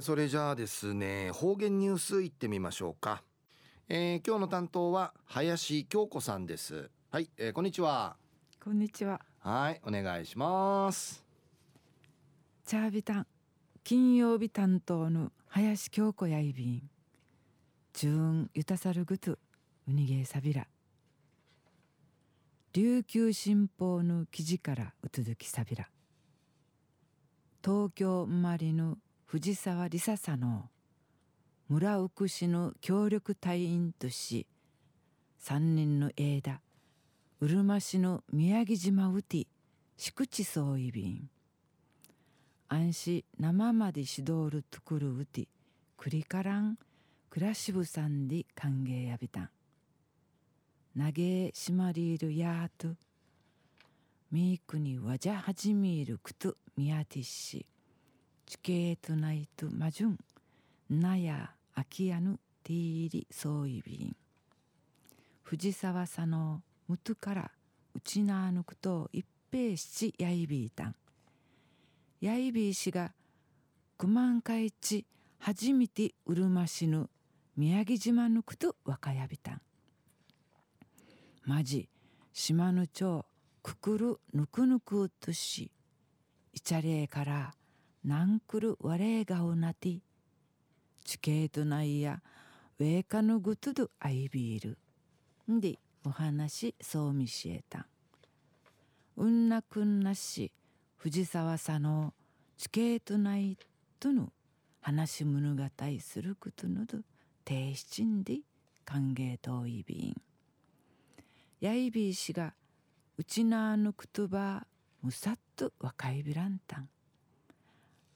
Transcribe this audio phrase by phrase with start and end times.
[0.00, 3.24] それじゃあですね方言ニュースいってみましょうか、
[3.88, 6.88] えー、今日の担当は林京子さんです。
[7.10, 8.16] はい、えー、こんにちは。
[8.62, 9.20] こんにちは。
[9.40, 11.24] はいお願いします。
[12.64, 13.26] チャービタン
[13.82, 16.82] 金曜日担当の林京子やいびん。
[17.92, 19.38] 中運ゆたさるぐとう
[19.88, 20.68] にげさびら
[22.72, 25.88] 琉球新報の記事からうつづきさびら
[27.64, 28.98] 東京生まれの
[29.30, 30.70] 藤沢梨沙さの
[31.68, 34.46] 村奥市の協力隊員とし
[35.38, 36.62] 三人の枝
[37.38, 39.46] うるま市の宮城島うて
[39.98, 41.28] 敷地総意便。
[42.70, 45.46] 安市生までしどるとくるうて
[45.98, 46.78] くりからん
[47.28, 49.50] くらしぶさんで歓迎やびたん。
[50.98, 52.96] 投げしまりいるやーと
[54.32, 57.66] みーくにわじゃはじみいるくとみやてし
[58.48, 60.18] 地形とないとまじゅん
[60.88, 64.16] なやあきやぬていりそういびん
[65.42, 67.50] 藤沢さのむとから
[67.94, 70.94] うちなあぬくと一平七やいびいたん
[72.22, 73.12] やいびいしが
[73.98, 75.04] 九万回ち
[75.38, 77.10] 初めてうるましぬ
[77.54, 79.60] 宮城島ぬくと若やびたん
[81.44, 81.86] まじ
[82.32, 83.26] 島ぬ町
[83.62, 85.70] くくるぬくぬくとし
[86.54, 87.52] いちゃれから
[88.08, 89.98] なんくるわれがおなて
[91.04, 92.22] 地形とないや
[92.78, 94.78] ウェーカのぐとどあいびいる
[95.52, 97.86] んでお話そうみしえた
[99.18, 100.50] うんなくんなし
[100.96, 102.14] 藤沢さの
[102.56, 103.58] 地形とない
[104.00, 104.32] との
[104.80, 105.62] 話物語
[106.00, 107.00] することのど
[107.44, 108.38] 低七で
[108.86, 110.16] 歓迎といびん
[111.60, 112.54] やいびいしが
[113.18, 114.66] うちなあのくとば
[115.02, 116.88] むさっと若いびらんたん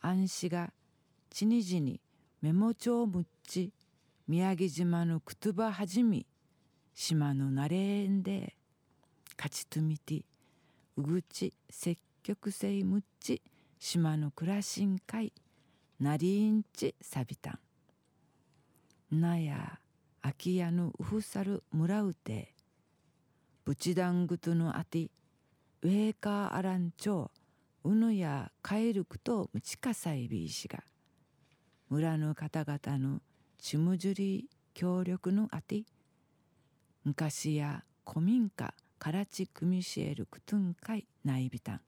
[0.04, 0.72] 安氏が
[1.30, 2.00] ちにじに
[2.42, 3.72] メモ帳むっち
[4.26, 6.26] 宮城島のくとばはじみ
[6.92, 8.56] 島のなれえんで
[9.38, 10.24] 勝ちとみて
[10.96, 13.42] うぐち積極性むっち
[13.78, 15.32] 島の暮らしんかい
[16.00, 17.58] なりんちさびた
[19.12, 19.20] ん。
[19.20, 19.78] なや
[20.20, 22.54] 空き家のうふさる村うて
[23.64, 25.10] ぶちだんぐとのあて
[25.82, 27.30] ウェーカーアランチョウ
[27.84, 30.84] うぬや帰るくとむちかさいびいしが
[31.88, 33.20] 村の方々の
[33.58, 35.82] ちむじゅり協力のあて
[37.04, 41.80] 昔や古民家からちくみしえるくとんかいないびたん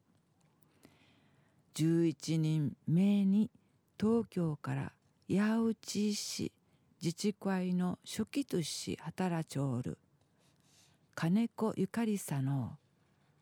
[1.74, 3.50] 11人名に
[3.98, 4.92] 東京から
[5.28, 6.52] 八内市
[7.00, 9.98] 自治会の初期とし働ちょうる
[11.14, 12.72] 金子ゆかりさの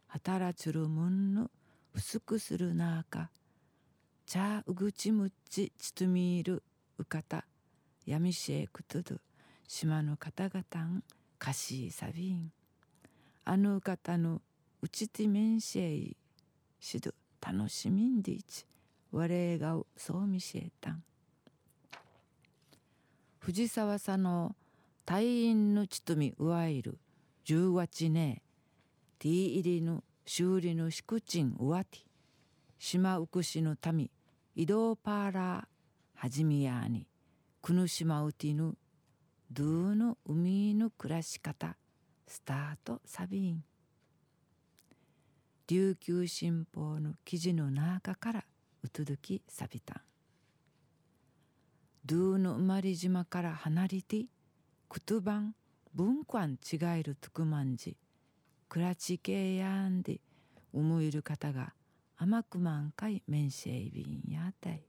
[0.07, 1.51] 働ちゅるもんの
[1.95, 3.31] 薄くするなあか。
[4.25, 6.63] ちゃうぐちむっちちとみいる
[6.99, 7.45] うかた。
[8.07, 9.17] やみしえくとど
[9.69, 11.05] 島の方々ん
[11.39, 12.51] かしいさびん。
[13.45, 14.41] あのうかたの
[14.81, 16.17] うちてめんしえい
[16.81, 18.67] しど楽しみんでいち。
[19.11, 21.03] われがうそうみしえたん。
[23.39, 24.57] 藤沢さんの
[25.05, 26.97] 隊員のちとみうわいる
[27.45, 28.41] 十八ね
[29.19, 31.99] ティー入りの修理のしくちんうわて
[32.79, 34.11] 島うくしの民
[34.55, 35.65] 移動パーラー
[36.15, 37.07] はじみやに
[37.61, 38.77] くぬしまうてぬ
[39.51, 41.77] ドゥの海の暮らし方
[42.27, 43.63] スタートサビン。
[45.69, 48.45] 琉球新報の記事の中から
[48.83, 50.01] うとどきさびたん。
[52.07, 54.25] ドゥの生まれ島から離れて
[54.89, 55.55] くとばん
[55.95, 57.99] 文官違えるとくまんじ
[58.73, 60.19] クラチケやんで
[60.73, 61.75] 思える方が
[62.17, 64.83] 甘くまんかいめんせいびんやたい。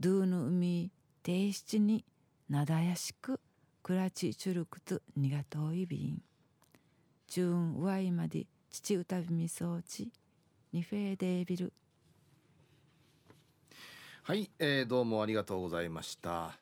[0.00, 0.90] ドゥの海
[1.24, 2.04] 提出に
[2.48, 3.38] なだやしく
[3.84, 6.22] クラチチュルクとにがといびん。
[7.28, 10.10] チューンワイまで父歌びみそうち
[10.72, 11.72] にフェーデービル。
[14.24, 16.58] はい、えー、どうもありがとうございました。